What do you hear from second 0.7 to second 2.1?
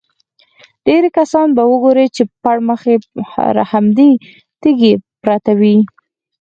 ډېری کسان به ګورې